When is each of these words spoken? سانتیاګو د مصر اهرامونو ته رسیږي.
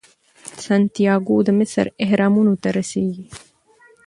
سانتیاګو 0.65 1.37
د 1.47 1.49
مصر 1.59 1.85
اهرامونو 2.03 2.53
ته 2.61 2.69
رسیږي. 2.77 3.25